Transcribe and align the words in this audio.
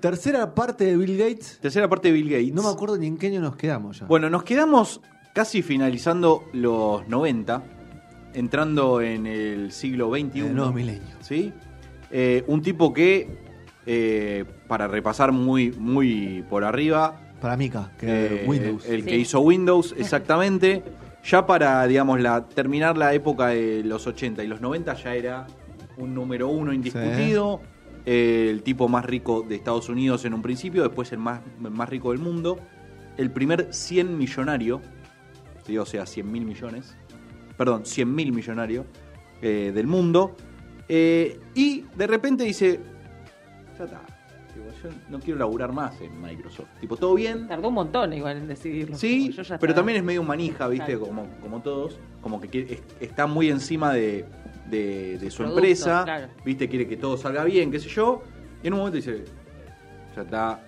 Tercera 0.00 0.54
parte 0.54 0.84
de 0.84 0.96
Bill 0.96 1.16
Gates. 1.18 1.58
Tercera 1.60 1.88
parte 1.88 2.08
de 2.08 2.14
Bill 2.14 2.30
Gates. 2.30 2.52
No 2.52 2.62
me 2.62 2.68
acuerdo 2.68 2.96
ni 2.96 3.06
en 3.06 3.16
qué 3.16 3.28
año 3.28 3.40
nos 3.40 3.56
quedamos 3.56 4.00
ya. 4.00 4.06
Bueno, 4.06 4.30
nos 4.30 4.42
quedamos 4.44 5.00
casi 5.32 5.62
finalizando 5.62 6.44
los 6.52 7.06
90, 7.08 7.62
entrando 8.34 9.00
en 9.00 9.26
el 9.26 9.72
siglo 9.72 10.10
XXI. 10.10 10.40
el 10.40 10.54
nuevo 10.54 10.72
milenio. 10.72 11.16
¿sí? 11.20 11.52
Eh, 12.10 12.44
un 12.46 12.62
tipo 12.62 12.92
que, 12.92 13.38
eh, 13.86 14.44
para 14.66 14.86
repasar 14.88 15.32
muy, 15.32 15.72
muy 15.72 16.44
por 16.48 16.64
arriba, 16.64 17.20
Para 17.40 17.56
Mika, 17.56 17.92
que 17.98 18.06
eh, 18.42 18.44
Windows. 18.46 18.86
el 18.88 19.02
Sí. 19.02 19.06
que 19.08 19.16
hizo 19.16 19.40
Windows, 19.40 19.94
exactamente, 19.96 20.82
ya 21.24 21.46
para, 21.46 21.86
digamos, 21.86 22.20
la, 22.20 22.46
terminar 22.48 22.96
la 22.98 23.14
época 23.14 23.48
de 23.48 23.82
los 23.84 24.06
80 24.06 24.42
y 24.42 24.46
los 24.48 24.60
90 24.60 24.94
ya 24.94 25.14
era 25.14 25.46
un 25.98 26.14
número 26.14 26.48
uno 26.48 26.72
indiscutido, 26.72 27.60
eh, 28.06 28.48
el 28.50 28.62
tipo 28.62 28.88
más 28.88 29.04
rico 29.04 29.44
de 29.46 29.54
Estados 29.54 29.88
Unidos 29.88 30.24
en 30.24 30.34
un 30.34 30.42
principio, 30.42 30.82
después 30.82 31.12
el 31.12 31.18
más, 31.18 31.40
el 31.62 31.70
más 31.70 31.88
rico 31.88 32.12
del 32.12 32.20
mundo, 32.20 32.58
el 33.16 33.30
primer 33.30 33.72
100 33.72 34.16
millonario, 34.16 34.80
¿sí? 35.66 35.76
o 35.78 35.86
sea, 35.86 36.06
100 36.06 36.30
mil 36.30 36.44
millones, 36.44 36.96
perdón, 37.56 37.84
100 37.84 38.14
mil 38.14 38.32
millonario 38.32 38.86
eh, 39.42 39.72
del 39.74 39.86
mundo, 39.86 40.36
eh, 40.88 41.38
y 41.54 41.84
de 41.96 42.06
repente 42.06 42.44
dice, 42.44 42.80
ya 43.78 43.84
está, 43.84 44.00
yo 44.82 44.90
no 45.08 45.20
quiero 45.20 45.38
laburar 45.38 45.72
más 45.72 46.00
en 46.00 46.20
Microsoft, 46.20 46.68
tipo, 46.80 46.96
todo 46.96 47.14
bien, 47.14 47.48
Tardó 47.48 47.68
un 47.68 47.74
montón 47.74 48.12
igual 48.12 48.38
en 48.38 48.48
decidirlo. 48.48 48.96
Sí, 48.96 49.30
Como 49.30 49.36
yo 49.36 49.42
ya 49.42 49.58
pero 49.58 49.74
también 49.74 49.98
es 49.98 50.04
medio 50.04 50.22
manija, 50.22 50.68
¿viste? 50.68 50.92
Claro. 50.92 51.06
Como, 51.06 51.28
como 51.40 51.60
todos. 51.60 51.98
Como 52.20 52.40
que 52.40 52.82
está 53.00 53.26
muy 53.26 53.48
encima 53.48 53.92
de, 53.92 54.24
de- 54.70 55.18
de 55.18 55.30
su 55.30 55.42
empresa. 55.44 56.02
claro. 56.04 56.26
¿Viste? 56.44 56.68
Quiere 56.68 56.86
que 56.86 56.96
todo 56.96 57.16
salga 57.16 57.44
bien, 57.44 57.70
qué 57.70 57.78
sé 57.80 57.88
yo. 57.88 58.22
Y 58.62 58.66
en 58.68 58.72
un 58.74 58.80
momento 58.80 58.96
dice, 58.96 59.24
ya 60.16 60.22
está, 60.22 60.60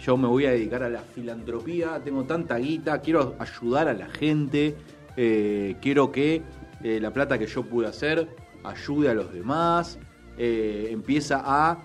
yo 0.00 0.16
me 0.16 0.28
voy 0.28 0.46
a 0.46 0.50
dedicar 0.52 0.82
a 0.82 0.88
la 0.88 1.00
filantropía, 1.00 2.00
tengo 2.04 2.24
tanta 2.24 2.56
guita, 2.58 3.00
quiero 3.00 3.34
ayudar 3.38 3.88
a 3.88 3.92
la 3.94 4.06
gente, 4.08 4.76
eh, 5.16 5.76
quiero 5.80 6.10
que 6.12 6.42
eh, 6.82 6.98
la 7.00 7.12
plata 7.12 7.38
que 7.38 7.46
yo 7.46 7.62
pude 7.64 7.86
hacer 7.86 8.28
ayude 8.64 9.10
a 9.10 9.14
los 9.14 9.32
demás. 9.32 9.98
Eh, 10.38 10.88
empieza 10.90 11.42
a 11.44 11.78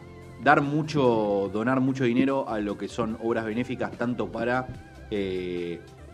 dar 0.44 0.62
mucho, 0.62 1.50
donar 1.52 1.80
mucho 1.82 2.04
dinero 2.06 2.48
a 2.48 2.60
lo 2.60 2.78
que 2.78 2.88
son 2.88 3.18
obras 3.22 3.46
benéficas, 3.46 3.92
tanto 3.98 4.32
para 4.32 4.68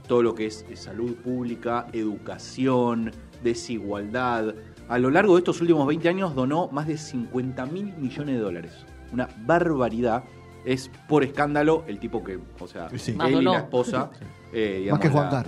todo 0.08 0.22
lo 0.22 0.36
que 0.36 0.48
es 0.48 0.66
salud 0.76 1.16
pública, 1.16 1.88
educación, 1.94 3.12
desigualdad. 3.44 4.54
A 4.90 5.00
lo 5.00 5.10
largo 5.10 5.34
de 5.36 5.40
estos 5.40 5.60
últimos 5.62 5.88
20 5.88 6.10
años 6.10 6.36
donó 6.36 6.68
más 6.70 6.88
de 6.88 6.98
50 6.98 7.66
mil 7.68 7.94
millones 7.98 8.36
de 8.36 8.42
dólares. 8.42 8.74
Una 9.12 9.28
barbaridad. 9.46 10.24
Es 10.66 10.90
por 11.10 11.24
escándalo 11.24 11.84
el 11.88 12.00
tipo 12.00 12.24
que, 12.24 12.40
o 12.60 12.68
sea, 12.68 12.90
Sí. 12.98 13.16
Él 13.26 13.42
y 13.42 13.42
la 13.44 13.58
esposa. 13.60 14.10
eh, 14.54 14.88
Más 14.90 15.00
que 15.00 15.10
Juan 15.10 15.26
la- 15.26 15.30
Car. 15.32 15.48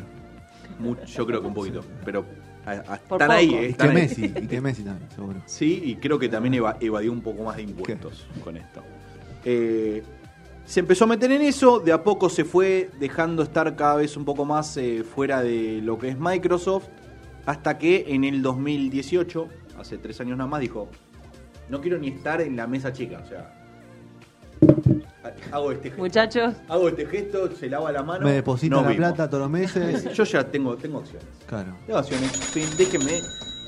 mu- 0.79 0.95
yo 1.05 1.25
creo 1.25 1.41
que 1.41 1.47
un 1.47 1.53
poquito. 1.53 1.81
Pero 2.03 2.25
a- 2.65 2.71
a- 2.71 2.95
están 2.95 3.31
ahí, 3.31 3.53
eh, 3.53 3.69
Y 3.69 3.73
que 3.73 3.83
ahí. 3.83 3.93
Messi, 3.93 4.25
y 4.25 4.47
que 4.47 4.59
Messi 4.61 4.83
también, 4.83 5.09
seguro. 5.11 5.39
Sí, 5.45 5.81
y 5.85 5.95
creo 5.95 6.19
que 6.19 6.27
también 6.27 6.55
eva- 6.55 6.75
evadió 6.81 7.11
un 7.13 7.21
poco 7.21 7.43
más 7.43 7.55
de 7.55 7.63
impuestos 7.63 8.27
con 8.43 8.57
esto. 8.57 8.81
Eh, 9.45 10.03
se 10.65 10.79
empezó 10.81 11.03
a 11.05 11.07
meter 11.07 11.31
en 11.31 11.43
eso, 11.43 11.79
de 11.79 11.91
a 11.93 12.03
poco 12.03 12.27
se 12.29 12.43
fue 12.43 12.89
dejando 12.99 13.43
estar 13.43 13.75
cada 13.75 13.95
vez 13.97 14.17
un 14.17 14.25
poco 14.25 14.43
más 14.45 14.75
eh, 14.77 15.03
fuera 15.03 15.41
de 15.43 15.79
lo 15.83 15.97
que 15.99 16.09
es 16.09 16.19
Microsoft, 16.19 16.87
hasta 17.45 17.77
que 17.77 18.05
en 18.07 18.23
el 18.23 18.41
2018, 18.41 19.47
hace 19.79 19.97
tres 19.97 20.19
años 20.21 20.37
nada 20.37 20.49
más, 20.49 20.61
dijo, 20.61 20.89
no 21.69 21.81
quiero 21.81 21.97
ni 21.97 22.09
estar 22.09 22.41
en 22.41 22.55
la 22.55 22.67
mesa 22.67 22.91
chica, 22.93 23.21
o 23.23 23.27
sea, 23.27 23.51
hago 25.51 25.71
este 25.71 25.89
gesto. 25.89 26.01
Muchachos, 26.03 26.53
Hago 26.67 26.87
este 26.89 27.05
gesto, 27.05 27.49
se 27.55 27.69
lava 27.69 27.91
la 27.91 28.03
mano. 28.03 28.25
Me 28.25 28.33
deposita 28.33 28.75
nos 28.75 28.83
la 28.83 28.89
vimos. 28.89 29.07
plata 29.09 29.29
todos 29.29 29.41
los 29.43 29.51
meses. 29.51 30.13
Yo 30.13 30.23
ya 30.23 30.43
tengo, 30.49 30.75
tengo 30.77 30.99
opciones. 30.99 31.27
Claro. 31.47 31.75
Tengo 31.85 31.99
opciones. 31.99 32.31
Sí, 32.31 32.63
Déjeme, 32.77 33.19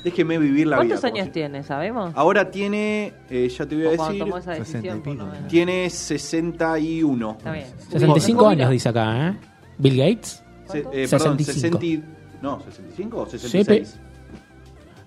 déjeme 0.04 0.38
vivir 0.38 0.66
la 0.68 0.80
vida. 0.80 0.96
¿cuántos 0.96 1.04
años 1.04 1.32
tiene? 1.32 1.62
¿Sabemos? 1.62 2.12
Ahora 2.14 2.50
tiene, 2.50 3.12
eh, 3.30 3.48
ya 3.48 3.66
te 3.66 3.74
voy 3.76 3.86
a 3.86 3.90
decir, 3.90 4.18
tomó 4.18 4.38
esa 4.38 4.54
60 4.54 4.88
y 4.96 5.00
pico. 5.00 5.14
¿no? 5.24 5.32
tiene 5.48 5.90
61. 5.90 7.36
Está 7.38 7.52
bien. 7.52 7.66
65 7.90 8.38
Jubila. 8.44 8.50
años 8.62 8.70
dice 8.70 8.88
acá, 8.88 9.28
¿eh? 9.28 9.36
Bill 9.78 9.96
Gates. 9.96 10.42
Eh, 10.74 11.06
perdón, 11.10 11.38
65. 11.38 11.78
60 11.78 11.84
y- 11.86 12.04
no, 12.42 12.60
65 12.60 13.18
o 13.20 13.26
66. 13.26 13.88
Sí, 13.88 13.98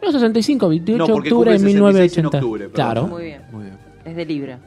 No, 0.02 0.12
65, 0.12 0.70
28 0.70 0.98
No, 0.98 1.06
de 1.08 1.14
octubre 1.14 1.52
de 1.52 1.58
cumple 1.58 1.60
66 1.60 2.18
en 2.18 2.24
1980. 2.26 2.38
octubre, 2.38 2.70
claro. 2.72 3.08
Muy 3.08 3.24
bien. 3.24 3.42
Muy 3.52 3.64
bien. 3.66 3.78
Es 4.06 4.16
de 4.16 4.26
Libra. 4.26 4.60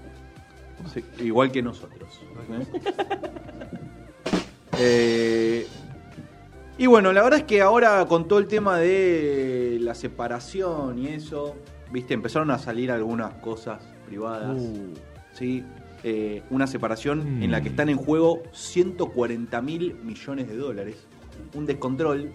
Sí, 0.92 1.02
igual 1.25 1.50
que 1.50 1.62
nosotros. 1.62 2.20
¿eh? 2.50 2.66
Eh, 4.78 5.66
y 6.78 6.86
bueno, 6.86 7.12
la 7.12 7.22
verdad 7.22 7.38
es 7.41 7.44
que 7.44 7.62
ahora 7.62 8.04
con 8.06 8.26
todo 8.26 8.41
el 8.41 8.48
tema 8.48 8.78
de 8.78 9.78
la 9.81 9.94
separación 9.94 10.98
y 10.98 11.08
eso, 11.08 11.54
viste, 11.92 12.12
empezaron 12.14 12.50
a 12.50 12.58
salir 12.58 12.91
algunas 12.91 13.34
cosas 13.34 13.81
privadas. 14.06 14.60
Uh. 14.60 14.94
¿sí? 15.32 15.62
Eh, 16.02 16.42
una 16.50 16.66
separación 16.66 17.38
Mm. 17.38 17.42
en 17.44 17.50
la 17.52 17.60
que 17.62 17.69
están 17.69 17.88
en 17.88 17.96
juego 17.98 18.42
140 18.52 19.62
mil 19.62 19.94
millones 20.02 20.48
de 20.48 20.56
dólares. 20.56 21.06
Un 21.54 21.66
descontrol. 21.66 22.32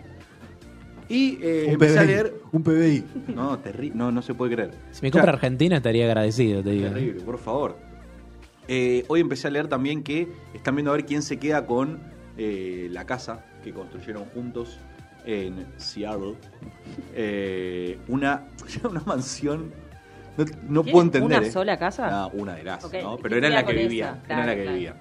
Y 1.09 1.39
eh, 1.41 1.63
Un 1.67 1.73
empecé 1.73 1.99
a 1.99 2.03
leer. 2.03 2.33
Un 2.51 2.63
PBI. 2.63 3.03
No, 3.35 3.61
terri- 3.61 3.91
no, 3.93 4.11
no 4.11 4.21
se 4.21 4.33
puede 4.35 4.53
creer. 4.55 4.71
Si 4.91 5.01
me 5.01 5.09
O 5.09 5.11
sea, 5.11 5.21
compra 5.21 5.33
Argentina 5.33 5.77
estaría 5.77 6.05
agradecido, 6.05 6.61
te 6.63 6.69
digo. 6.71 6.89
Terrible, 6.89 7.21
por 7.23 7.37
favor. 7.39 7.77
Eh, 8.67 9.03
hoy 9.07 9.19
empecé 9.21 9.47
a 9.47 9.51
leer 9.51 9.67
también 9.67 10.03
que 10.03 10.27
están 10.53 10.75
viendo 10.75 10.91
a 10.91 10.95
ver 10.95 11.05
quién 11.05 11.23
se 11.23 11.37
queda 11.39 11.65
con 11.65 11.99
eh, 12.37 12.87
la 12.91 13.05
casa 13.05 13.43
que 13.63 13.73
construyeron 13.73 14.25
juntos 14.25 14.77
en 15.25 15.65
Seattle. 15.77 16.35
Eh, 17.15 17.97
una, 18.07 18.47
una 18.89 19.01
mansión. 19.01 19.71
No, 20.37 20.45
no 20.45 20.83
¿Tienen 20.83 20.91
puedo 20.93 21.01
entender. 21.05 21.39
una 21.39 21.47
eh. 21.47 21.51
sola 21.51 21.77
casa? 21.77 22.07
Ah, 22.25 22.29
una 22.31 22.55
de 22.55 22.63
las, 22.63 22.83
¿no? 22.93 23.15
¿y 23.17 23.21
Pero 23.21 23.35
era 23.37 23.47
en 23.47 23.53
la 23.55 23.65
que 23.65 23.85
esa? 23.85 24.19
era 24.29 24.41
en 24.41 24.45
la 24.47 24.55
que 24.55 24.61
claro. 24.61 24.73
vivían. 24.77 24.95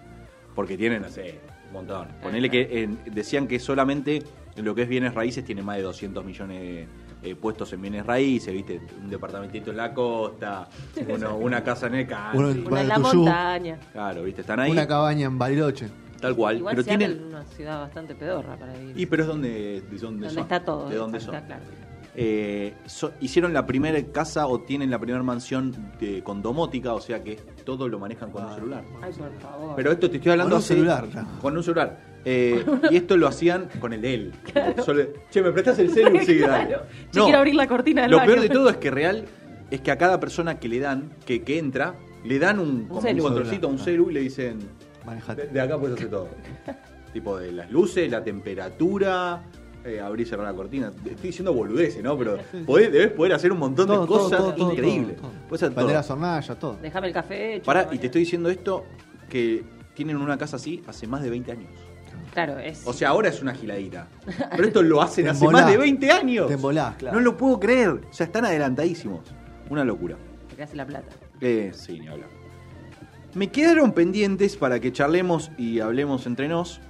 Porque 0.55 0.77
tienen, 0.77 1.03
no 1.03 1.09
sé, 1.11 1.39
un 1.69 1.73
montón. 1.75 2.07
Claro, 2.07 2.21
Ponele 2.23 2.49
claro. 2.51 2.69
que 2.69 2.83
en- 2.83 2.99
decían 3.13 3.47
que 3.47 3.61
solamente 3.61 4.23
en 4.57 4.65
lo 4.65 4.75
que 4.75 4.83
es 4.83 4.89
bienes 4.89 5.15
raíces 5.15 5.45
tiene 5.45 5.63
más 5.63 5.77
de 5.77 5.83
200 5.83 6.25
millones 6.25 6.87
eh, 7.23 7.35
puestos 7.35 7.73
en 7.73 7.83
bienes 7.83 8.07
raíces, 8.07 8.53
¿viste? 8.53 8.81
Un 9.03 9.11
departamentito 9.11 9.71
en 9.73 9.77
la 9.77 9.93
costa, 9.93 10.69
uno- 11.09 11.37
una 11.37 11.63
casa 11.65 11.87
en 11.89 11.95
el 11.97 12.01
en- 12.09 12.67
Una 12.67 12.81
en 12.83 12.89
la 12.89 12.95
Tuyú. 12.97 13.23
montaña. 13.25 13.79
Claro, 13.93 14.23
¿viste? 14.23 14.43
Están 14.43 14.61
ahí, 14.61 14.71
Una 14.71 14.87
cabaña 14.87 15.27
en 15.27 15.37
Bariloche. 15.39 15.89
tal 16.21 16.37
cual. 16.37 16.59
Igual 16.59 16.75
pero 16.77 16.85
tienen... 16.87 17.25
una 17.25 17.45
ciudad 17.45 17.81
bastante 17.81 18.15
pedorra 18.15 18.57
para 18.57 18.73
vivir. 18.75 18.99
Y 18.99 19.07
pero 19.07 19.23
es 19.23 19.29
donde, 19.29 19.49
de 19.49 19.81
dónde 19.81 19.99
donde 19.99 20.31
son. 20.31 20.43
está 20.45 20.61
todo. 20.65 20.89
De 20.89 20.97
dónde 20.97 21.19
está 21.19 21.33
son. 21.33 21.47
claro. 21.47 21.63
Eh, 22.15 22.75
so- 22.87 23.13
hicieron 23.21 23.53
la 23.53 23.65
primera 23.67 24.03
casa 24.13 24.47
o 24.49 24.61
tienen 24.61 24.91
la 24.91 24.99
primera 24.99 25.23
mansión 25.23 25.93
de- 26.01 26.23
con 26.23 26.43
domótica, 26.43 26.95
o 26.95 27.01
sea 27.01 27.23
que 27.23 27.37
todo 27.65 27.87
lo 27.89 27.99
manejan 27.99 28.31
con 28.31 28.45
un 28.45 28.55
celular. 28.55 28.83
Ay, 29.01 29.13
por 29.13 29.33
favor. 29.41 29.77
Pero 29.77 29.93
esto 29.93 30.11
te 30.11 30.17
estoy 30.17 30.33
hablando 30.33 30.55
Con 30.57 30.59
un 30.59 30.63
celular. 30.67 31.07
Con 31.41 31.57
un 31.57 31.63
celular. 31.63 32.01
Eh, 32.25 32.65
y 32.91 32.97
esto 32.97 33.17
lo 33.17 33.29
hacían 33.29 33.69
con 33.81 33.93
el 33.93 34.01
de 34.03 34.15
él. 34.15 34.33
Solo- 34.85 35.05
che, 35.31 35.43
¿me 35.43 35.53
prestás 35.53 35.79
el 35.79 35.91
celular? 35.91 36.23
Sí. 36.27 36.39
Claro. 36.39 36.83
Yo 37.13 37.25
quiero 37.25 37.39
abrir 37.39 37.55
la 37.55 37.69
cortina 37.69 38.03
del 38.03 38.11
Lo 38.11 38.17
baño. 38.19 38.27
peor 38.33 38.41
de 38.41 38.49
todo 38.49 38.69
es 38.71 38.77
que 38.79 38.91
real 38.91 39.25
es 39.71 39.81
que 39.81 39.91
a 39.91 39.99
cada 39.99 40.19
persona 40.19 40.59
que 40.59 40.69
le 40.69 40.81
dan, 40.81 41.11
que, 41.25 41.43
que 41.43 41.59
entra, 41.59 41.95
le 42.25 42.39
dan 42.39 42.59
un, 42.59 42.85
como 42.87 43.01
un 43.01 43.07
celu. 43.07 43.23
controlcito, 43.23 43.69
un 43.69 43.79
celu 43.79 44.11
y 44.11 44.15
le 44.15 44.21
dicen, 44.21 44.59
de, 44.59 44.67
Manejate. 45.07 45.47
de 45.47 45.61
acá 45.61 45.79
puedes 45.79 45.97
hacer 45.97 46.11
todo. 46.11 46.29
tipo 47.13 47.39
de 47.39 47.53
las 47.53 47.71
luces, 47.71 48.11
la 48.11 48.23
temperatura, 48.25 49.43
eh, 49.89 50.01
abrir 50.01 50.27
y 50.27 50.31
cerrar 50.31 50.47
la 50.47 50.55
cortina. 50.55 50.91
Te 50.91 51.11
Estoy 51.11 51.29
diciendo 51.31 51.53
boludeces, 51.55 52.03
¿no? 52.03 52.17
Pero 52.19 52.39
podés- 52.67 52.91
debes 52.91 53.13
poder 53.13 53.33
hacer 53.33 53.51
un 53.53 53.59
montón 53.59 53.87
Todo, 53.87 54.03
de 54.03 54.07
cosas 54.07 54.39
todo, 54.39 54.55
todo, 54.55 54.73
increíbles. 54.73 55.17
todo, 55.17 55.29
todo. 55.31 55.41
Puedes 55.49 55.63
hacer 55.63 55.75
Prender 55.75 55.93
todo. 55.95 55.99
las 56.01 56.11
hornallas, 56.11 56.59
todo. 56.59 56.79
Déjame 56.83 57.07
el 57.09 57.13
café 57.13 57.55
hecho. 57.57 57.65
Pará, 57.65 57.89
y 57.91 57.99
te 57.99 58.07
estoy 58.07 58.21
diciendo 58.23 58.49
esto 58.51 58.85
que 59.29 59.65
tienen 59.95 60.17
una 60.17 60.37
casa 60.39 60.57
así 60.57 60.83
hace 60.87 61.07
más 61.07 61.23
de 61.23 61.31
20 61.31 61.53
años. 61.53 61.71
Claro, 62.33 62.59
es. 62.59 62.87
O 62.87 62.93
sea, 62.93 63.09
ahora 63.09 63.29
es 63.31 63.41
una 63.43 63.55
giladita. 63.55 64.07
Pero 64.51 64.65
esto 64.69 64.83
lo 64.83 65.01
hacen 65.03 65.25
Te 65.25 65.31
hace 65.31 65.49
más 65.49 65.67
de 65.67 65.77
20 65.77 66.11
años. 66.13 66.47
Te 66.47 66.55
embolás, 66.55 66.97
claro. 66.97 67.17
No 67.17 67.23
lo 67.25 67.37
puedo 67.37 67.59
creer. 67.59 67.89
O 67.89 68.13
sea, 68.13 68.27
están 68.27 68.45
adelantadísimos. 68.45 69.21
Una 69.71 69.85
locura. 69.85 70.17
Porque 70.49 70.63
hace 70.63 70.77
la 70.77 70.87
plata. 70.87 71.09
Eh, 71.41 71.71
sí, 71.75 71.99
ni 71.99 72.07
hablar. 72.09 72.29
Me 73.35 73.49
quedaron 73.51 73.93
pendientes 73.93 74.57
para 74.57 74.81
que 74.81 74.93
charlemos 74.93 75.51
y 75.59 75.81
hablemos 75.81 76.27
entre 76.27 76.49
nos 76.49 76.81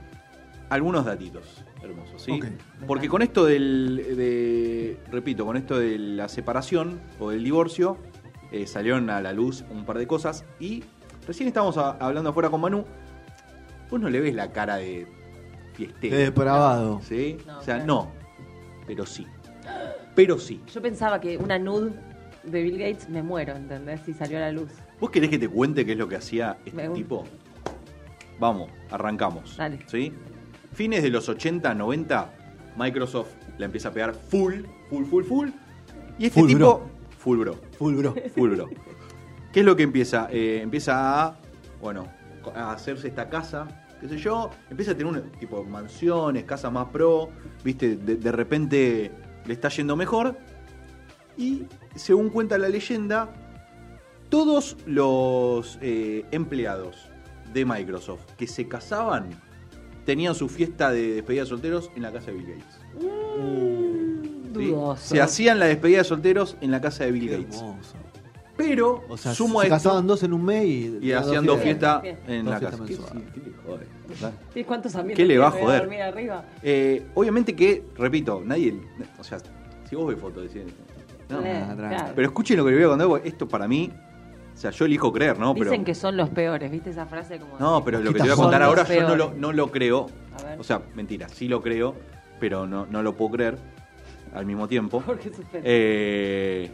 algunos 0.70 1.04
datitos 1.04 1.64
Porque 2.86 3.08
con 3.08 3.22
esto 3.22 3.44
del, 3.44 3.96
de, 4.16 4.98
repito, 5.10 5.44
con 5.46 5.56
esto 5.56 5.78
de 5.78 5.98
la 5.98 6.28
separación 6.28 7.00
o 7.18 7.30
del 7.30 7.42
divorcio, 7.44 7.96
eh, 8.52 8.66
salieron 8.66 9.10
a 9.10 9.20
la 9.20 9.32
luz 9.32 9.64
un 9.70 9.84
par 9.84 9.98
de 9.98 10.06
cosas 10.06 10.44
y 10.60 10.82
recién 11.26 11.48
estábamos 11.48 11.76
a- 11.76 11.92
hablando 11.92 12.30
afuera 12.30 12.50
con 12.50 12.60
Manu, 12.60 12.84
vos 13.90 14.00
no 14.00 14.08
le 14.08 14.20
ves 14.20 14.34
la 14.34 14.50
cara 14.52 14.76
de 14.76 15.06
fiestero, 15.74 16.16
De 16.16 16.22
depravado. 16.24 17.00
¿sí? 17.02 17.36
No, 17.46 17.58
o 17.58 17.62
sea, 17.62 17.76
claro. 17.76 17.86
no, 17.86 18.12
pero 18.86 19.04
sí, 19.06 19.26
pero 20.14 20.38
sí. 20.38 20.60
Yo 20.72 20.80
pensaba 20.82 21.20
que 21.20 21.36
una 21.36 21.58
nude 21.58 21.92
de 22.44 22.62
Bill 22.62 22.78
Gates 22.78 23.08
me 23.10 23.22
muero, 23.22 23.54
¿entendés? 23.54 24.00
Si 24.06 24.14
salió 24.14 24.38
a 24.38 24.40
la 24.40 24.52
luz. 24.52 24.70
¿Vos 25.00 25.10
querés 25.10 25.28
que 25.30 25.38
te 25.38 25.48
cuente 25.48 25.84
qué 25.84 25.92
es 25.92 25.98
lo 25.98 26.08
que 26.08 26.16
hacía 26.16 26.56
este 26.64 26.72
Me 26.76 26.88
gusta. 26.88 27.02
tipo? 27.02 27.24
Vamos, 28.40 28.70
arrancamos. 28.90 29.56
Dale. 29.56 29.78
¿Sí? 29.86 30.12
Fines 30.78 31.02
de 31.02 31.10
los 31.10 31.28
80, 31.28 31.74
90, 31.74 32.32
Microsoft 32.76 33.30
la 33.58 33.64
empieza 33.64 33.88
a 33.88 33.92
pegar 33.92 34.14
full, 34.14 34.62
full, 34.88 35.04
full, 35.06 35.24
full. 35.24 35.48
Y 36.20 36.26
este 36.26 36.38
Full 36.38 36.48
tipo. 36.48 36.58
bro. 36.58 36.88
Full 37.18 37.38
bro. 37.38 37.54
Full 37.76 37.94
bro. 37.96 38.14
Full 38.32 38.50
bro. 38.50 38.68
¿Qué 39.52 39.58
es 39.58 39.66
lo 39.66 39.74
que 39.74 39.82
empieza? 39.82 40.28
Eh, 40.30 40.60
empieza 40.62 41.24
a. 41.24 41.36
Bueno, 41.82 42.06
a 42.54 42.70
hacerse 42.70 43.08
esta 43.08 43.28
casa, 43.28 43.66
qué 44.00 44.08
sé 44.08 44.18
yo. 44.18 44.50
Empieza 44.70 44.92
a 44.92 44.96
tener 44.96 45.12
un 45.12 45.32
tipo 45.32 45.60
de 45.60 45.68
mansiones, 45.68 46.44
casa 46.44 46.70
más 46.70 46.86
pro. 46.90 47.28
Viste, 47.64 47.96
de, 47.96 48.14
de 48.14 48.30
repente 48.30 49.10
le 49.46 49.52
está 49.52 49.70
yendo 49.70 49.96
mejor. 49.96 50.38
Y 51.36 51.64
según 51.96 52.28
cuenta 52.30 52.56
la 52.56 52.68
leyenda, 52.68 53.30
todos 54.28 54.76
los 54.86 55.76
eh, 55.82 56.24
empleados 56.30 57.10
de 57.52 57.64
Microsoft 57.64 58.26
que 58.36 58.46
se 58.46 58.68
casaban 58.68 59.47
tenían 60.08 60.34
su 60.34 60.48
fiesta 60.48 60.90
de 60.90 61.16
despedida 61.16 61.42
de 61.42 61.48
solteros 61.50 61.90
en 61.94 62.00
la 62.02 62.10
casa 62.10 62.30
de 62.30 62.38
Bill 62.38 62.46
Gates. 62.46 62.78
¿sí? 62.98 63.06
Dudoso. 64.54 64.96
Se 65.14 65.20
hacían 65.20 65.58
la 65.58 65.66
despedida 65.66 65.98
de 65.98 66.04
solteros 66.04 66.56
en 66.62 66.70
la 66.70 66.80
casa 66.80 67.04
de 67.04 67.12
Bill 67.12 67.28
Qué 67.28 67.36
Gates. 67.36 67.56
hermoso. 67.58 67.94
Pero, 68.56 69.04
O 69.10 69.18
sea, 69.18 69.34
sumo 69.34 69.60
a 69.60 69.64
se 69.64 69.68
esto, 69.68 69.76
casaban 69.76 70.06
dos 70.06 70.22
en 70.22 70.32
un 70.32 70.44
mes 70.46 70.64
y, 70.64 70.98
y 71.02 71.12
hacían 71.12 71.44
dos 71.44 71.60
fiestas. 71.60 72.00
Bien. 72.00 72.18
en 72.26 72.44
Dos 72.46 72.54
la 72.54 72.60
casa. 72.60 72.84
¿Qué- 72.86 72.94
qué 72.96 73.40
le 73.40 73.52
jode? 73.66 73.86
¿Y 74.54 74.64
cuántos 74.64 74.94
amigos 74.96 75.16
¿Qué 75.18 75.26
le 75.26 75.36
va 75.38 75.48
a 75.48 75.50
joder? 75.50 75.86
Eh, 76.62 77.06
obviamente 77.14 77.54
que, 77.54 77.84
repito, 77.98 78.40
nadie. 78.42 78.80
O 79.18 79.22
sea, 79.24 79.38
si 79.90 79.94
vos 79.94 80.08
ves 80.08 80.18
fotos, 80.18 80.42
decís. 80.50 80.72
No, 81.28 81.40
Eh, 81.44 81.62
Ah, 81.68 81.74
claro. 81.76 82.12
Pero 82.16 82.28
escuchen 82.28 82.56
lo 82.56 82.64
que 82.64 82.70
le 82.70 82.76
voy 82.78 82.84
a 82.86 82.88
contar, 82.88 83.06
porque 83.08 83.28
esto 83.28 83.46
para 83.46 83.68
mí. 83.68 83.92
O 84.58 84.60
sea, 84.60 84.72
yo 84.72 84.86
elijo 84.86 85.12
creer, 85.12 85.38
¿no? 85.38 85.54
Dicen 85.54 85.70
pero, 85.70 85.84
que 85.84 85.94
son 85.94 86.16
los 86.16 86.30
peores, 86.30 86.68
¿viste 86.68 86.90
esa 86.90 87.06
frase? 87.06 87.38
Como 87.38 87.60
No, 87.60 87.78
de- 87.78 87.84
pero 87.84 88.00
lo 88.00 88.12
que 88.12 88.18
te 88.18 88.24
voy 88.24 88.32
a 88.32 88.34
contar 88.34 88.60
ahora 88.64 88.82
yo 88.92 89.06
no 89.06 89.14
lo, 89.14 89.32
no 89.32 89.52
lo 89.52 89.70
creo. 89.70 90.08
A 90.36 90.42
ver. 90.42 90.58
O 90.58 90.64
sea, 90.64 90.82
mentira, 90.96 91.28
sí 91.28 91.46
lo 91.46 91.62
creo, 91.62 91.94
pero 92.40 92.66
no, 92.66 92.84
no 92.86 93.04
lo 93.04 93.14
puedo 93.14 93.30
creer 93.30 93.56
al 94.34 94.46
mismo 94.46 94.66
tiempo. 94.66 95.00
¿Por 95.06 95.20
qué 95.20 95.28
suspenso? 95.32 95.60
Eh, 95.62 96.72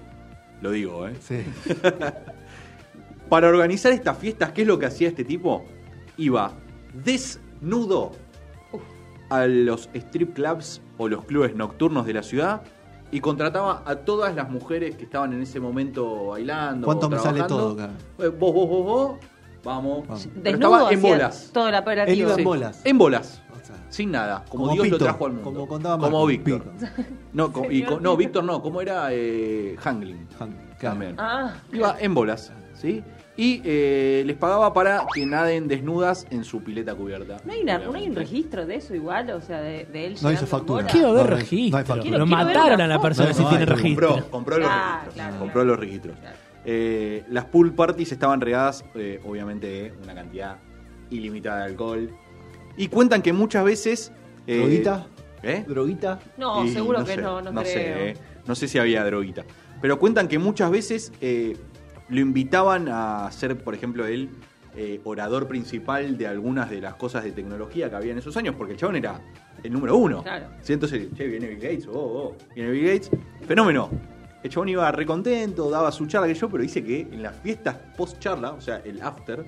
lo 0.63 0.71
digo, 0.71 1.07
¿eh? 1.07 1.13
Sí. 1.21 1.45
Para 3.29 3.49
organizar 3.49 3.93
estas 3.93 4.17
fiestas, 4.17 4.53
¿qué 4.53 4.63
es 4.63 4.67
lo 4.67 4.79
que 4.79 4.87
hacía 4.87 5.09
este 5.09 5.25
tipo? 5.25 5.67
Iba 6.17 6.55
desnudo 6.95 8.13
a 9.29 9.47
los 9.47 9.91
strip 9.93 10.33
clubs 10.33 10.81
o 10.97 11.07
los 11.07 11.27
clubes 11.27 11.55
nocturnos 11.55 12.07
de 12.07 12.15
la 12.15 12.23
ciudad 12.23 12.63
y 13.15 13.21
contrataba 13.21 13.83
a 13.87 13.95
todas 13.97 14.35
las 14.35 14.51
mujeres 14.51 14.97
que 14.97 15.05
estaban 15.05 15.33
en 15.33 15.43
ese 15.43 15.61
momento 15.61 16.27
bailando. 16.29 16.85
¿Cuánto 16.85 17.07
o 17.07 17.11
me 17.11 17.19
sale 17.19 17.45
todo, 17.45 17.77
cara? 17.77 17.93
Eh, 18.19 18.27
Vos, 18.29 18.53
vos, 18.53 18.69
vos, 18.69 18.85
vos, 18.85 19.13
vamos. 19.63 20.07
Vamos. 20.09 20.29
Pero 20.33 20.43
Desnudo 20.43 20.75
estaba 20.75 20.93
en 20.93 21.03
bolas. 21.03 21.51
Todo 21.53 21.69
el 21.69 21.75
Él 22.09 22.19
iba 22.19 22.31
en 22.31 22.37
Sí, 22.37 22.43
bolas. 22.43 22.81
En 22.85 22.99
bolas. 22.99 23.41
O 23.53 23.65
sea, 23.67 23.77
Sin 23.89 24.11
nada, 24.11 24.45
como, 24.49 24.65
Como 24.65 24.75
Dios 24.75 24.85
Pito, 24.87 24.99
lo 24.99 25.05
trajo 25.05 25.27
al 25.27 25.33
mundo. 25.33 25.45
como 25.53 25.69
contaba 25.69 25.99
como 25.99 26.27
Víctor. 26.27 26.63
Pito. 26.65 26.87
No, 27.33 27.53
co- 27.53 27.71
y 27.71 27.83
co- 27.85 27.99
no, 28.01 28.17
Víctor 28.17 28.43
no, 28.45 28.61
como 28.63 28.81
era 28.81 29.09
eh, 29.11 29.77
Hangling. 29.79 30.27
Han- 30.41 30.53
claro. 30.79 30.95
También. 30.99 31.15
Ah, 31.19 31.55
Iba 31.73 31.97
en 32.01 32.15
bolas, 32.15 32.53
¿sí? 32.75 33.03
Y 33.37 33.61
eh, 33.65 34.23
les 34.27 34.37
pagaba 34.37 34.73
para 34.73 35.05
que 35.13 35.27
naden 35.27 35.67
desnudas 35.67 36.25
en 36.31 36.45
su 36.45 36.63
pileta 36.63 36.95
cubierta. 36.95 37.39
¿no 37.45 37.53
hay, 37.53 37.63
una- 37.63 37.79
¿no 37.79 37.93
hay 37.95 38.09
un 38.09 38.15
registro 38.15 38.65
de 38.65 38.77
eso 38.77 38.95
igual? 38.95 39.29
O 39.31 39.41
sea, 39.41 39.61
de, 39.61 39.87
de 39.87 40.07
él 40.07 40.17
No 40.23 40.31
hizo 40.31 40.47
factura. 40.47 40.83
bola? 40.83 40.93
Quiero 40.93 41.13
ver 41.15 41.31
No, 41.31 41.37
registro. 41.37 41.71
no 41.73 41.77
hay 41.79 41.85
factura. 41.85 42.03
Quiero- 42.03 42.19
Lo 42.19 42.25
quiero 42.27 42.45
mataron 42.45 42.79
la 42.79 42.85
a 42.85 42.89
la 42.89 43.01
persona 43.01 43.29
No, 43.31 43.35
si 43.35 43.43
no 43.43 43.49
tiene 43.49 43.67
registro. 43.67 44.09
Compró, 44.09 44.31
compró 44.31 44.59
los 44.59 44.69
registros. 44.71 45.15
claro, 45.15 45.39
compró 45.39 45.53
claro. 45.53 45.69
los 45.69 45.79
registros. 45.81 46.17
Claro. 46.21 46.37
Eh, 46.67 47.25
las 47.29 47.45
pool 47.47 47.75
parties 47.75 48.13
estaban 48.13 48.41
regadas, 48.41 48.85
eh, 48.95 49.21
obviamente, 49.27 49.67
de 49.67 49.93
una 50.03 50.15
cantidad 50.15 50.57
ilimitada 51.11 51.59
de 51.59 51.65
alcohol. 51.65 52.11
Y 52.77 52.87
cuentan 52.89 53.21
que 53.21 53.33
muchas 53.33 53.65
veces. 53.65 54.13
eh, 54.47 54.59
¿Droguita? 54.59 55.07
¿Eh? 55.43 55.65
¿Droguita? 55.67 56.21
No, 56.39 56.65
Y 56.65 56.69
seguro 56.71 57.05
que 57.05 57.17
sé, 57.17 57.21
no, 57.21 57.43
no, 57.43 57.51
creo. 57.51 57.65
Sé, 57.65 58.11
eh. 58.11 58.15
no 58.47 58.55
sé 58.55 58.69
si 58.69 58.79
había 58.79 59.05
droguita. 59.05 59.43
Pero 59.83 59.99
cuentan 59.99 60.29
que 60.29 60.39
muchas 60.39 60.71
veces 60.71 61.13
eh, 61.21 61.57
lo 62.09 62.21
invitaban 62.21 62.89
a 62.91 63.31
ser, 63.33 63.57
por 63.63 63.75
ejemplo, 63.75 64.07
el 64.07 64.31
eh, 64.77 65.01
orador 65.05 65.47
principal 65.47 66.19
de 66.19 66.27
algunas 66.27 66.69
de 66.69 66.81
las 66.81 66.95
cosas 66.95 67.25
de 67.25 67.33
tecnología 67.33 67.89
que 67.89 67.97
había 67.97 68.13
en 68.13 68.19
esos 68.19 68.37
años, 68.37 68.55
porque 68.57 68.73
el 68.73 68.79
chabón 68.79 68.97
era 68.97 69.21
el 69.63 69.73
número 69.73 69.97
uno. 69.97 70.23
Claro. 70.23 70.47
¿Sí? 70.63 70.73
Entonces, 70.73 71.09
che, 71.15 71.27
viene 71.27 71.47
Bill 71.47 71.61
Gates, 71.61 71.87
oh, 71.87 71.93
oh, 71.95 72.37
viene 72.55 72.71
Bill 72.71 72.87
Gates. 72.87 73.11
Fenómeno. 73.47 73.89
El 74.43 74.51
chabón 74.51 74.69
iba 74.69 74.91
recontento, 74.93 75.71
daba 75.71 75.91
su 75.91 76.07
charla 76.07 76.27
que 76.27 76.35
yo, 76.35 76.51
pero 76.51 76.63
dice 76.63 76.85
que 76.85 77.01
en 77.01 77.23
las 77.23 77.35
fiestas 77.37 77.77
post 77.97 78.19
charla, 78.19 78.53
o 78.53 78.61
sea, 78.61 78.83
el 78.85 79.01
after, 79.01 79.47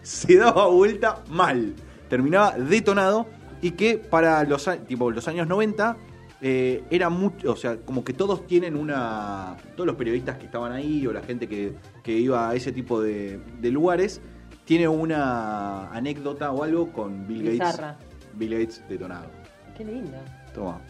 se 0.00 0.36
daba 0.36 0.68
vuelta 0.68 1.22
mal. 1.28 1.74
Terminaba 2.08 2.52
detonado 2.52 3.26
y 3.60 3.72
que 3.72 3.98
para 3.98 4.44
los, 4.44 4.70
tipo, 4.86 5.10
los 5.10 5.26
años 5.28 5.48
90 5.48 5.96
eh, 6.40 6.84
era 6.90 7.08
mucho, 7.08 7.52
o 7.52 7.56
sea, 7.56 7.78
como 7.78 8.04
que 8.04 8.12
todos 8.12 8.46
tienen 8.46 8.76
una. 8.76 9.56
Todos 9.74 9.86
los 9.86 9.96
periodistas 9.96 10.36
que 10.36 10.46
estaban 10.46 10.72
ahí 10.72 11.06
o 11.06 11.12
la 11.12 11.22
gente 11.22 11.48
que, 11.48 11.74
que 12.02 12.12
iba 12.12 12.50
a 12.50 12.54
ese 12.54 12.72
tipo 12.72 13.00
de, 13.00 13.40
de 13.60 13.70
lugares, 13.70 14.20
tiene 14.64 14.88
una 14.88 15.90
anécdota 15.90 16.52
o 16.52 16.62
algo 16.62 16.92
con 16.92 17.26
Bill 17.26 17.42
Gates. 17.42 17.52
Bizarra. 17.52 17.96
Bill 18.34 18.50
Gates 18.50 18.82
detonado. 18.88 19.30
Qué 19.76 19.84
lindo. 19.84 20.18
Toma. 20.54 20.80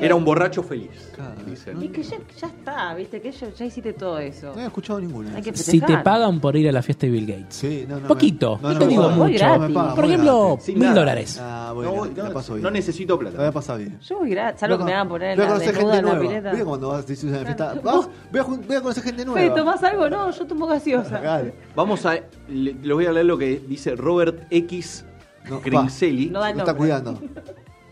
Era 0.00 0.14
un 0.14 0.24
borracho 0.24 0.62
feliz, 0.62 1.10
Claro. 1.14 1.34
dicen. 1.46 1.82
Y 1.82 1.88
que 1.88 2.02
ya, 2.02 2.16
ya 2.38 2.46
está, 2.46 2.94
viste, 2.94 3.20
que 3.20 3.32
ya, 3.32 3.48
ya 3.50 3.64
hiciste 3.64 3.92
todo 3.94 4.18
eso. 4.18 4.46
No 4.46 4.52
había 4.52 4.66
escuchado 4.66 5.00
ninguna. 5.00 5.34
Hay 5.34 5.42
que 5.42 5.54
Si 5.56 5.72
te 5.72 5.78
festejar. 5.80 6.04
pagan 6.04 6.40
por 6.40 6.54
ir 6.56 6.68
a 6.68 6.72
la 6.72 6.82
fiesta 6.82 7.06
de 7.06 7.12
Bill 7.12 7.26
Gates. 7.26 7.56
Sí, 7.56 7.84
no, 7.88 7.98
no. 7.98 8.06
Poquito, 8.06 8.58
no 8.62 8.78
te 8.78 8.86
digo 8.86 9.08
mucho. 9.10 9.38
pagan, 9.40 9.94
Por 9.94 10.04
ejemplo. 10.04 10.58
Sin 10.60 10.74
mil 10.78 10.84
nada. 10.88 11.00
dólares. 11.00 11.38
Ah, 11.40 11.66
No, 11.68 11.74
bueno, 11.74 12.06
no, 12.16 12.22
la 12.22 12.32
paso 12.32 12.54
bien. 12.54 12.62
no 12.64 12.70
necesito 12.70 13.14
La 13.14 13.18
voy 13.18 13.28
a 13.28 13.32
plata. 13.36 13.52
pasar 13.52 13.78
bien. 13.78 13.98
Yo 14.00 14.18
voy 14.18 14.30
gratis, 14.30 14.60
salvo 14.60 14.78
que 14.78 14.84
me 14.84 14.92
hagan 14.94 15.08
poner 15.08 15.36
voy 15.36 15.44
a 15.44 15.48
la 15.48 15.52
conocer 15.54 15.74
desnuda 15.74 15.94
gente 15.94 15.98
en 15.98 16.04
la 16.06 16.12
nueva. 16.20 16.28
pileta. 16.28 16.50
¿Viste 16.50 16.64
cuando 16.66 16.88
vas 16.88 17.06
decís 17.06 17.24
una 17.24 17.38
fiesta? 17.38 17.74
Vas, 17.82 18.08
voy 18.30 18.40
a, 18.40 18.44
jun- 18.44 18.66
voy 18.66 18.76
a 18.76 18.80
conocer 18.80 19.02
gente 19.02 19.24
nueva. 19.24 19.54
¿tomás 19.54 19.82
algo? 19.82 20.08
No, 20.08 20.30
yo 20.30 20.46
tomo 20.46 20.66
gaseosa. 20.66 21.20
Dale. 21.20 21.54
Vamos 21.74 22.06
a. 22.06 22.14
Le, 22.48 22.74
les 22.74 22.92
voy 22.94 23.06
a 23.06 23.12
leer 23.12 23.26
lo 23.26 23.36
que 23.38 23.60
dice 23.66 23.96
Robert 23.96 24.44
X. 24.50 25.04
No, 25.50 25.60
Grincelli, 25.60 26.26
No 26.30 26.38
da 26.38 26.50
el 26.50 26.54
Me 26.56 26.62
está 26.62 26.72
nombre. 26.72 26.88
cuidando. 26.88 27.18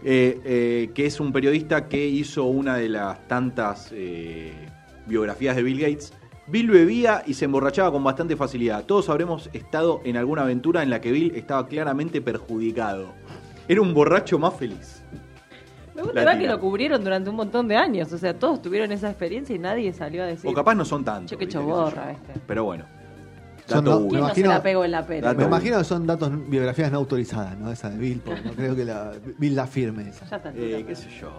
Eh, 0.03 0.41
eh, 0.45 0.91
que 0.95 1.07
es 1.07 1.21
un 1.21 1.33
periodista 1.33 1.89
que 1.89 2.07
hizo 2.07 2.45
una 2.45 2.77
de 2.77 2.89
las 2.89 3.27
tantas 3.29 3.91
eh, 3.93 4.53
biografías 5.07 5.57
de 5.57 5.63
Bill 5.63 5.81
Gates. 5.81 6.13
Bill 6.47 6.71
bebía 6.71 7.23
y 7.27 7.35
se 7.35 7.45
emborrachaba 7.45 7.93
con 7.93 8.03
bastante 8.03 8.35
facilidad. 8.35 8.85
Todos 8.85 9.09
habremos 9.09 9.51
estado 9.53 10.01
en 10.05 10.17
alguna 10.17 10.43
aventura 10.43 10.83
en 10.83 10.91
la 10.91 11.01
que 11.01 11.13
Bill 11.13 11.33
estaba 11.37 11.67
claramente 11.67 12.21
perjudicado. 12.21 13.13
Era 13.69 13.83
un 13.83 13.95
borracho 13.95 14.39
más 14.39 14.55
feliz. 14.55 15.03
Me 15.95 16.03
gusta 16.03 16.15
La 16.15 16.23
igual 16.23 16.39
que 16.39 16.47
lo 16.47 16.61
cubrieron 16.61 17.05
durante 17.05 17.31
un 17.31 17.37
montón 17.37 17.69
de 17.69 17.77
años. 17.77 18.13
O 18.13 18.19
sea, 18.19 18.37
todos 18.37 18.63
tuvieron 18.63 18.91
esa 18.91 19.11
experiencia 19.11 19.55
y 19.55 19.59
nadie 19.59 19.93
salió 19.93 20.23
a 20.23 20.27
decir. 20.27 20.51
O 20.51 20.55
capaz 20.55 20.75
no 20.75 20.85
son 20.85 21.05
tantos. 21.05 21.39
Este. 21.39 22.41
Pero 22.47 22.65
bueno. 22.65 22.85
Son 23.71 23.85
Dato 23.85 23.91
no- 23.91 24.05
uno. 24.05 24.09
¿Quién 24.09 24.21
no 24.21 24.27
imagino- 24.27 24.49
se 24.51 24.55
la 24.55 24.63
pegó 24.63 24.85
en 24.85 24.91
la 24.91 25.07
pera? 25.07 25.35
Me 25.35 25.45
imagino 25.45 25.79
que 25.79 25.85
son 25.85 26.07
datos, 26.07 26.31
biografías 26.49 26.91
no 26.93 26.99
autorizadas, 26.99 27.59
¿no? 27.59 27.71
Esa 27.73 27.91
de 27.91 27.99
Bill, 27.99 28.21
porque 28.25 28.43
no 28.43 28.53
creo 28.53 28.77
que 28.77 28.85
la, 28.85 29.13
Bill 29.39 29.55
la 29.57 29.67
firme 29.67 30.09
esa. 30.09 30.27
Ya 30.27 30.37
está. 30.37 30.53
Eh, 30.55 30.85
qué 30.87 30.95
sé 30.95 31.09
yo. 31.21 31.31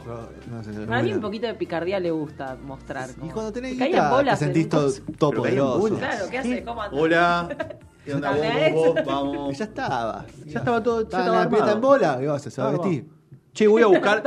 No, 0.49 0.57
no 0.57 0.63
sé, 0.63 0.71
Para 0.85 1.03
mí 1.03 1.13
un 1.13 1.21
poquito 1.21 1.47
de 1.47 1.53
picardía 1.53 1.99
le 1.99 2.11
gusta 2.11 2.57
mostrar. 2.63 3.09
Y 3.09 3.13
como- 3.19 3.33
cuando 3.33 3.51
tenés 3.53 3.77
guita, 3.77 4.23
te 4.23 4.35
sentís 4.37 4.69
todo, 4.69 4.91
bolas. 5.79 5.99
Claro, 5.99 6.25
¿qué 6.31 6.37
hace? 6.37 6.63
¿Cómo? 6.63 6.81
Hola. 6.91 7.49
¿Qué 8.05 8.15
onda? 8.15 8.31
Vos, 8.73 8.95
vos, 8.95 9.05
vamos. 9.05 9.57
Ya 9.57 9.65
estaba. 9.65 10.25
Ya 10.47 10.59
estaba 10.59 10.81
todo- 10.81 11.01
ya 11.01 11.19
Estaba 11.19 11.45
la 11.45 11.71
en 11.73 11.81
bola, 11.81 12.17
¿qué 12.19 12.25
vas 12.25 12.33
a 12.33 12.37
hacer? 12.37 12.51
¿Se 12.51 12.61
va 12.61 12.69
a 12.69 12.71
Vamos. 12.71 12.85
vestir? 12.87 13.20
Che, 13.53 13.67
voy 13.67 13.81
a 13.83 13.87
buscar. 13.87 14.23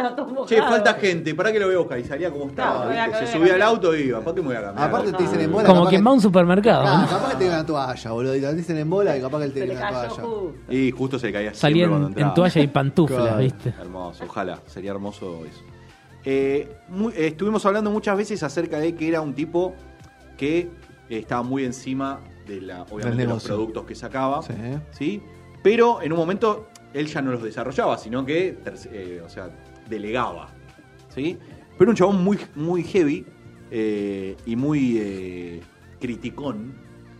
Che, 0.46 0.58
falta 0.60 0.94
gente, 0.94 1.34
¿para 1.34 1.50
qué 1.50 1.58
lo 1.58 1.66
voy 1.66 1.74
a 1.76 1.78
buscar? 1.78 1.98
Y 1.98 2.04
salía 2.04 2.30
como 2.30 2.46
estaba, 2.46 2.86
Claro, 2.90 3.10
¿viste? 3.12 3.26
Se 3.26 3.32
subía 3.32 3.54
al 3.54 3.62
auto 3.62 3.96
y 3.96 4.02
iba. 4.02 4.20
¿Para 4.20 4.34
qué 4.34 4.40
me 4.42 4.48
voy 4.48 4.56
a 4.56 4.62
cambiar? 4.62 4.88
Aparte 4.88 5.12
te 5.12 5.22
dicen 5.22 5.40
en 5.40 5.52
bola. 5.52 5.66
Como 5.68 5.86
quien 5.86 6.04
va 6.06 6.10
a 6.10 6.14
un 6.14 6.20
supermercado. 6.20 6.84
Ah, 6.86 7.06
capaz 7.08 7.30
que 7.30 7.36
te 7.36 7.44
digan 7.44 7.58
una 7.60 7.66
toalla, 7.66 8.10
boludo. 8.10 8.36
Y 8.36 8.40
te 8.40 8.54
dicen 8.54 8.76
en 8.76 8.90
bola 8.90 9.16
y 9.16 9.20
capaz 9.22 9.38
que 9.38 9.44
él 9.44 9.52
te 9.52 9.60
Se 9.60 9.66
le 9.66 9.74
diga 9.74 9.88
una 9.90 10.08
toalla. 10.08 10.22
justo. 10.22 10.52
Y 10.68 10.90
justo 10.90 11.18
se 11.18 11.26
le 11.28 11.32
caía 11.32 11.54
Salía 11.54 11.84
en, 11.86 12.34
toalla 12.34 12.60
y 12.60 12.66
pantuflas, 12.66 13.20
Claro. 13.22 13.38
¿viste? 13.38 13.74
Hermoso, 13.80 14.24
ojalá, 14.24 14.58
sería 14.66 14.90
hermoso 14.90 15.40
eso. 15.46 15.60
Eh, 16.26 16.76
muy- 16.88 17.12
eh, 17.14 17.28
estuvimos 17.28 17.64
hablando 17.66 17.90
muchas 17.90 18.16
veces 18.16 18.42
acerca 18.42 18.78
de 18.78 18.94
que 18.94 19.08
era 19.08 19.20
un 19.20 19.34
tipo 19.34 19.74
que 20.36 20.58
eh, 20.60 21.18
estaba 21.18 21.42
muy 21.42 21.64
encima 21.64 22.20
de 22.46 22.60
la, 22.60 22.82
obviamente, 22.90 23.22
Del 23.22 23.28
los 23.28 23.44
productos 23.44 23.84
que 23.84 23.94
sacaba. 23.94 24.42
Sí. 24.42 24.52
¿sí? 24.90 25.22
Pero 25.62 26.02
en 26.02 26.12
un 26.12 26.18
momento 26.18 26.68
él 26.94 27.06
ya 27.06 27.20
no 27.20 27.32
los 27.32 27.42
desarrollaba, 27.42 27.98
sino 27.98 28.24
que 28.24 28.56
eh, 28.92 29.20
o 29.24 29.28
sea, 29.28 29.50
delegaba. 29.88 30.48
¿sí? 31.14 31.36
Pero 31.76 31.90
un 31.90 31.96
chabón 31.96 32.24
muy, 32.24 32.38
muy 32.54 32.82
heavy 32.84 33.26
eh, 33.70 34.36
y 34.46 34.56
muy 34.56 34.96
eh, 34.98 35.60
criticón 36.00 36.74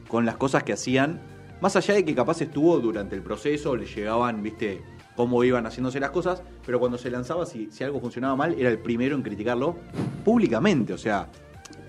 con 0.09 0.25
las 0.25 0.37
cosas 0.37 0.62
que 0.62 0.73
hacían, 0.73 1.21
más 1.61 1.76
allá 1.76 1.95
de 1.95 2.04
que 2.04 2.14
capaz 2.14 2.40
estuvo 2.40 2.78
durante 2.78 3.16
el 3.16 3.23
proceso, 3.23 3.75
le 3.76 3.87
llegaban, 3.87 4.43
viste, 4.43 4.83
cómo 5.16 5.43
iban 5.45 5.66
haciéndose 5.66 5.99
las 6.00 6.11
cosas, 6.11 6.43
pero 6.64 6.78
cuando 6.78 6.99
se 6.99 7.11
lanzaba, 7.11 7.47
si, 7.47 7.69
si 7.71 7.83
algo 7.85 8.00
funcionaba 8.00 8.37
mal, 8.37 8.54
era 8.59 8.69
el 8.71 8.78
primero 8.78 9.16
en 9.16 9.23
criticarlo 9.23 9.76
públicamente, 10.25 10.93
o 10.93 10.99
sea, 10.99 11.28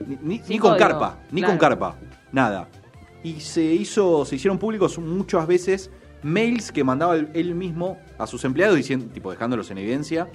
ni, 0.07 0.17
ni- 0.21 0.37
Sin 0.39 0.49
ni 0.49 0.59
con 0.59 0.77
carpa, 0.77 1.19
ni 1.31 1.41
claro. 1.41 1.53
con 1.53 1.59
carpa, 1.59 1.95
nada. 2.31 2.67
Y 3.23 3.39
se 3.41 3.63
hizo, 3.63 4.23
se 4.25 4.35
hicieron 4.35 4.57
públicos 4.59 4.97
muchas 4.99 5.45
veces 5.47 5.89
mails 6.25 6.71
que 6.71 6.83
mandaba 6.83 7.15
él- 7.15 7.53
mismo 7.55 7.97
a 8.17 8.25
sus 8.25 8.43
empleados, 8.45 8.75
diciendo, 8.75 9.05
tipo 9.13 9.29
dejándolos 9.31 9.69
en 9.69 9.77
evidencia. 9.77 10.27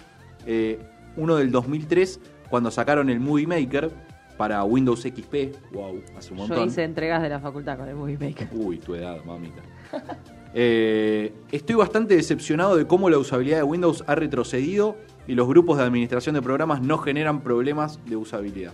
Eh, 0.47 0.79
uno 1.17 1.35
del 1.37 1.51
2003, 1.51 2.21
cuando 2.49 2.71
sacaron 2.71 3.11
el 3.11 3.19
Movie 3.19 3.47
Maker 3.49 3.91
para 4.39 4.63
Windows 4.65 5.03
XP, 5.03 5.53
wow, 5.73 6.01
hace 6.17 6.31
un 6.33 6.39
Yo 6.39 6.47
montón. 6.47 6.69
hice 6.69 6.85
entregas 6.85 7.21
de 7.23 7.29
la 7.29 7.41
facultad 7.41 7.77
con 7.77 7.89
el 7.89 7.97
Movie 7.97 8.17
Maker. 8.19 8.49
Uy, 8.53 8.79
tu 8.79 8.95
edad, 8.95 9.23
mamita. 9.25 9.63
Eh, 10.53 11.33
estoy 11.53 11.77
bastante 11.77 12.17
decepcionado 12.17 12.75
de 12.75 12.85
cómo 12.85 13.09
la 13.09 13.19
usabilidad 13.19 13.59
de 13.59 13.63
Windows 13.63 14.03
ha 14.09 14.17
retrocedido 14.17 14.97
y 15.29 15.35
los 15.37 15.47
grupos 15.47 15.79
de 15.79 15.85
administración 15.85 16.35
de 16.35 16.43
programas 16.43 16.83
no 16.83 16.99
generan 16.99 17.41
problemas 17.43 18.05
de 18.05 18.17
usabilidad. 18.17 18.73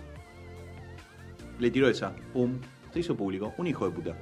Le 1.59 1.69
tiró 1.69 1.87
esa, 1.87 2.15
pum, 2.33 2.53
se 2.91 2.99
hizo 3.01 3.15
público, 3.15 3.53
un 3.59 3.67
hijo 3.67 3.85
de 3.87 3.91
puta. 3.91 4.17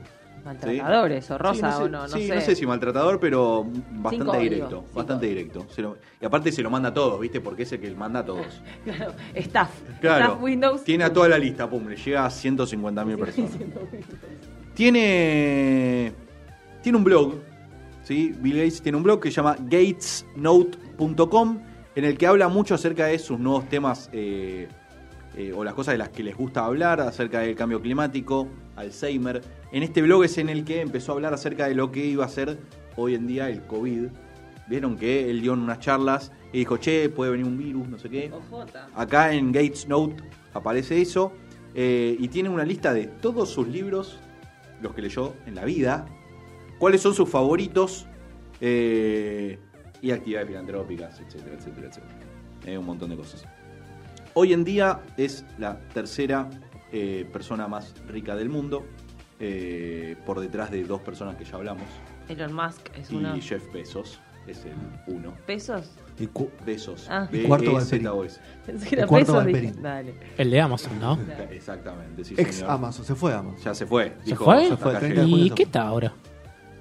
Maltratadores 0.45 1.31
o 1.31 1.37
Sí, 1.37 1.43
rosa 1.43 1.69
no 1.71 1.77
sé, 1.77 1.83
o 1.83 1.89
no, 1.89 2.01
no 2.03 2.07
sí, 2.07 2.27
sé. 2.27 2.35
no 2.35 2.41
sé 2.41 2.55
si 2.55 2.65
maltratador, 2.67 3.19
pero 3.19 3.65
bastante 3.91 4.37
directo, 4.37 4.85
bastante 4.93 5.25
directo. 5.25 5.65
Lo- 5.77 5.97
y 6.21 6.25
aparte 6.25 6.51
se 6.51 6.61
lo 6.61 6.69
manda 6.69 6.89
a 6.89 6.93
todos, 6.93 7.19
¿viste? 7.19 7.41
Porque 7.41 7.63
es 7.63 7.71
el 7.71 7.79
que 7.79 7.89
manda 7.95 8.19
a 8.19 8.25
todos. 8.25 8.61
Claro, 8.85 9.13
staff. 9.33 9.71
Claro, 9.99 10.25
Staff 10.25 10.41
Windows. 10.43 10.83
tiene 10.83 11.03
a 11.03 11.11
toda 11.11 11.27
la 11.29 11.39
lista, 11.39 11.67
pum, 11.69 11.87
le 11.87 11.95
llega 11.97 12.25
a 12.25 12.29
150.000 12.29 13.17
personas. 13.19 13.51
Tiene, 14.75 16.11
tiene 16.83 16.97
un 16.97 17.03
blog, 17.03 17.33
¿sí? 18.03 18.33
Bill 18.39 18.57
Gates 18.57 18.81
tiene 18.81 18.97
un 18.97 19.03
blog 19.03 19.19
que 19.21 19.29
se 19.31 19.35
llama 19.37 19.55
gatesnote.com, 19.59 21.59
en 21.95 22.05
el 22.05 22.17
que 22.17 22.27
habla 22.27 22.47
mucho 22.49 22.75
acerca 22.75 23.05
de 23.07 23.17
sus 23.19 23.39
nuevos 23.39 23.67
temas 23.69 24.09
eh, 24.13 24.67
eh, 25.37 25.51
o 25.53 25.63
las 25.63 25.73
cosas 25.73 25.93
de 25.93 25.97
las 25.97 26.09
que 26.09 26.23
les 26.23 26.35
gusta 26.35 26.65
hablar, 26.65 27.01
acerca 27.01 27.39
del 27.39 27.55
cambio 27.55 27.81
climático, 27.81 28.47
Alzheimer. 28.75 29.41
En 29.71 29.83
este 29.83 30.01
blog 30.01 30.23
es 30.23 30.37
en 30.37 30.49
el 30.49 30.63
que 30.63 30.81
empezó 30.81 31.11
a 31.11 31.15
hablar 31.15 31.33
acerca 31.33 31.67
de 31.67 31.75
lo 31.75 31.91
que 31.91 32.05
iba 32.05 32.23
a 32.23 32.29
ser 32.29 32.57
hoy 32.95 33.15
en 33.15 33.27
día 33.27 33.49
el 33.49 33.63
COVID. 33.65 34.07
Vieron 34.67 34.97
que 34.97 35.29
él 35.29 35.41
dio 35.41 35.53
en 35.53 35.59
unas 35.59 35.79
charlas 35.79 36.31
y 36.53 36.59
dijo, 36.59 36.77
che, 36.77 37.09
puede 37.09 37.31
venir 37.31 37.45
un 37.45 37.57
virus, 37.57 37.87
no 37.87 37.99
sé 37.99 38.09
qué. 38.09 38.31
Ojota. 38.31 38.87
Acá 38.95 39.33
en 39.33 39.51
Gates 39.51 39.87
Note 39.87 40.23
aparece 40.53 41.01
eso. 41.01 41.31
eh, 41.75 42.15
y 42.17 42.29
tiene 42.29 42.49
una 42.49 42.63
lista 42.63 42.93
de 42.93 43.05
todos 43.07 43.49
sus 43.49 43.67
libros, 43.67 44.17
los 44.81 44.93
que 44.93 45.01
leyó 45.01 45.33
en 45.45 45.55
la 45.55 45.65
vida, 45.65 46.05
cuáles 46.79 47.01
son 47.01 47.13
sus 47.13 47.29
favoritos 47.29 48.07
eh, 48.61 49.59
y 50.01 50.11
actividades 50.11 50.47
filantrópicas, 50.47 51.19
etcétera, 51.19 51.55
etcétera, 51.57 51.87
etcétera. 51.87 52.79
Un 52.79 52.85
montón 52.85 53.09
de 53.11 53.17
cosas. 53.17 53.45
Hoy 54.37 54.51
en 54.53 54.63
día 54.65 54.99
es 55.17 55.45
la 55.57 55.79
tercera 55.93 56.49
eh, 56.91 57.25
persona 57.31 57.67
más 57.69 57.93
rica 58.07 58.35
del 58.35 58.49
mundo, 58.49 58.85
eh, 59.39 60.17
por 60.25 60.39
detrás 60.41 60.71
de 60.71 60.83
dos 60.83 60.99
personas 61.01 61.35
que 61.37 61.45
ya 61.45 61.55
hablamos, 61.55 61.85
Elon 62.27 62.53
Musk 62.53 62.89
es 62.97 63.11
y 63.11 63.15
uno. 63.15 63.33
Jeff 63.39 63.63
Bezos 63.71 64.19
es 64.45 64.65
el 64.65 64.73
uno. 65.07 65.33
¿Pesos? 65.45 65.89
Y 66.19 66.27
Bezos. 66.65 67.07
Ah. 67.09 67.27
Cuarto 67.47 67.69
E 67.71 67.73
Valperín. 67.73 68.01
Z 68.03 68.13
O 68.13 68.23
S. 68.25 68.39
Pensé 68.65 68.89
que 68.89 68.95
era 68.95 69.03
El 69.03 69.09
cuarto 69.09 69.33
Valperín. 69.33 69.81
Dale. 69.81 70.13
El 70.37 70.51
de 70.51 70.61
Amazon, 70.61 70.99
¿no? 70.99 71.17
Exactamente, 71.51 72.23
sí, 72.25 72.33
ex 72.37 72.55
señor. 72.55 72.71
Amazon, 72.71 73.05
se 73.05 73.15
fue 73.15 73.33
Amazon. 73.33 73.59
Ya 73.63 73.73
se 73.73 73.85
fue. 73.85 74.15
¿Se 74.19 74.25
dijo, 74.31 74.43
fue? 74.45 74.63
"Ya 74.63 74.69
Se 74.71 74.77
fue, 74.77 74.91
acá 74.91 74.99
30 74.99 75.21
de 75.21 75.27
llegué". 75.27 75.41
¿Y 75.43 75.49
qué 75.51 75.63
está 75.63 75.81
ahora? 75.87 76.13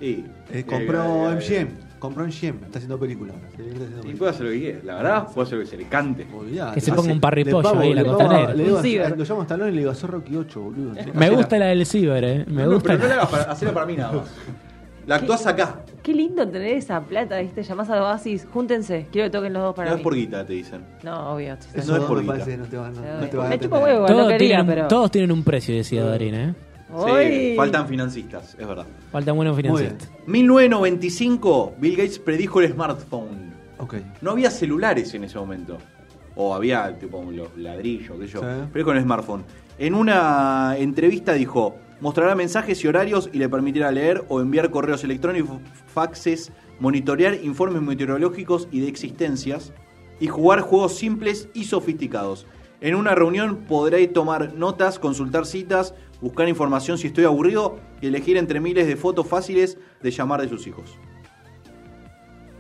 Y, 0.01 0.07
Eh, 0.11 0.25
eh, 0.53 0.65
compró 0.65 1.31
eh, 1.31 1.37
MGM. 1.37 1.69
Compró 2.05 2.25
MGM. 2.25 2.65
Está 2.67 2.79
haciendo 2.79 2.99
película 2.99 3.33
ahora. 3.35 3.47
Está 3.49 3.63
haciendo 3.63 3.85
Y 3.85 3.89
película. 4.03 4.19
puede 4.19 4.31
hacer 4.31 4.47
lo 4.47 4.53
que 4.53 4.61
quiera. 4.61 4.79
La 4.85 4.95
verdad, 4.97 5.27
puede 5.33 5.47
hacer 5.47 5.59
lo 5.59 5.65
que 5.65 5.71
se 5.71 5.77
le 5.77 5.85
cante. 5.85 6.27
Olvidate. 6.37 6.75
Que 6.75 6.81
se 6.81 6.93
ponga 6.93 7.13
un 7.13 7.21
parripollo 7.21 7.59
le 7.59 7.63
pago- 7.63 7.81
ahí 7.81 7.91
en 7.91 7.97
la 7.97 8.03
le 8.03 8.09
Costa 8.09 8.25
pago- 8.27 8.39
Negra. 8.39 8.55
le 8.55 8.65
digo, 8.65 8.77
Un 8.77 8.83
ciber. 8.83 9.19
Lo 9.19 9.25
llamo 9.25 9.41
a 9.41 9.43
Stallone 9.45 9.71
y 9.71 9.75
le 9.75 9.79
digo, 9.81 9.91
hacer 9.91 10.11
Rocky 10.11 10.37
8, 10.37 10.61
boludo. 10.61 10.93
Me 11.15 11.31
gusta 11.31 11.59
la 11.59 11.67
del 11.67 11.87
Ciber, 11.87 12.25
eh. 12.25 12.45
Me 12.47 12.63
No, 12.65 12.73
gusta. 12.75 12.89
pero 12.89 12.99
no 13.03 13.09
la 13.09 13.15
hagas 13.15 13.29
para, 13.29 13.43
hacela 13.45 13.73
para 13.73 13.87
mí 13.87 13.97
nada 13.97 14.13
más. 14.13 14.25
La 15.07 15.17
actuás 15.17 15.47
acá. 15.47 15.81
Qué 16.03 16.15
lindo 16.15 16.49
tener 16.49 16.79
esa 16.79 16.99
plata, 17.03 17.39
¿viste? 17.39 17.63
Llamás 17.63 17.91
a 17.91 18.03
Oasis, 18.03 18.47
júntense, 18.51 19.07
quiero 19.13 19.27
que 19.27 19.37
toquen 19.37 19.53
los 19.53 19.63
dos 19.63 19.75
para 19.75 19.91
No 19.91 19.97
mí. 19.97 20.01
es 20.01 20.03
por 20.03 20.15
guita, 20.15 20.47
te 20.47 20.55
dicen. 20.55 20.81
No, 21.03 21.35
obvio. 21.35 21.59
Eso 21.75 21.93
no 21.93 21.99
es 21.99 22.05
por 22.05 22.17
me 22.17 22.23
guita. 22.23 22.33
parece 22.33 22.51
que 22.53 22.57
no 22.57 22.65
te 22.65 22.77
van, 22.79 22.95
no, 22.95 23.01
Sí, 23.03 23.07
no 23.21 23.27
te 23.29 23.37
van 23.37 23.47
a 23.47 23.51
Me 23.51 23.59
chupa 23.61 23.77
atender. 23.77 23.95
huevo, 23.97 24.07
Todos, 24.07 24.23
no 24.23 24.29
quería, 24.29 24.39
tienen, 24.49 24.61
un- 24.63 24.67
pero... 24.67 24.89
todos 24.89 25.11
tienen 25.11 25.33
un 25.33 25.45
precio, 25.45 25.75
decía 25.75 26.05
Darín, 26.05 26.35
¿eh? 26.35 26.55
Sí, 27.07 27.55
faltan 27.57 27.89
financistas, 27.89 28.57
es 28.59 28.67
verdad. 28.67 28.87
Faltan 29.11 29.37
buenos 29.37 29.55
Muy 29.55 29.63
bien. 29.63 29.77
financistas. 29.77 30.11
1995, 30.27 31.75
Bill 31.79 31.97
Gates 31.97 32.19
predijo 32.19 32.61
el 32.61 32.73
smartphone. 32.73 33.53
Ok. 33.79 33.95
No 34.21 34.33
había 34.33 34.51
celulares 34.51 35.13
en 35.15 35.25
ese 35.25 35.39
momento. 35.39 35.79
O 36.37 36.55
había 36.55 36.99
tipo 36.99 37.25
los 37.31 37.57
ladrillos, 37.57 38.19
qué 38.19 38.27
sé 38.27 38.33
yo. 38.35 38.41
Sí. 38.41 38.69
Pero 38.73 38.85
con 38.85 38.97
el 38.97 39.03
smartphone. 39.03 39.45
En 39.79 39.95
una 39.95 40.77
entrevista 40.79 41.33
dijo: 41.33 41.77
mostrará 42.01 42.35
mensajes 42.35 42.83
y 42.85 42.89
horarios 42.89 43.31
y 43.33 43.39
le 43.39 43.49
permitirá 43.49 43.91
leer 43.91 44.25
o 44.29 44.41
enviar 44.41 44.71
correos 44.71 45.05
electrónicos, 45.05 45.59
faxes, 45.87 46.53
monitorear 46.81 47.35
informes 47.43 47.83
meteorológicos 47.83 48.69
y 48.71 48.81
de 48.81 48.89
existencias 48.89 49.73
y 50.21 50.27
jugar 50.27 50.61
juegos 50.61 50.97
simples 50.97 51.49
y 51.55 51.65
sofisticados. 51.65 52.47
En 52.81 52.95
una 52.95 53.15
reunión 53.15 53.65
podré 53.69 54.07
tomar 54.09 54.55
notas, 54.55 54.99
consultar 54.99 55.47
citas, 55.47 55.95
buscar 56.25 56.49
información 56.49 56.97
si 56.99 57.09
estoy 57.09 57.25
aburrido 57.25 57.79
y 58.01 58.07
elegir 58.07 58.37
entre 58.39 58.59
miles 58.61 58.87
de 58.87 58.97
fotos 58.97 59.27
fáciles 59.27 59.77
de 60.03 60.11
llamar 60.11 60.41
de 60.41 60.49
sus 60.49 60.67
hijos. 60.67 60.99